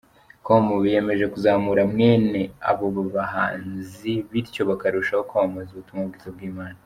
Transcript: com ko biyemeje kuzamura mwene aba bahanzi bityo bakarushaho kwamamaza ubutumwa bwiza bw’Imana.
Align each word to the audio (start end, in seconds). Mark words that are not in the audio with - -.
com 0.45 0.63
ko 0.69 0.75
biyemeje 0.83 1.25
kuzamura 1.33 1.81
mwene 1.93 2.41
aba 2.69 2.85
bahanzi 3.15 4.11
bityo 4.31 4.61
bakarushaho 4.69 5.21
kwamamaza 5.29 5.69
ubutumwa 5.73 6.05
bwiza 6.09 6.29
bw’Imana. 6.35 6.77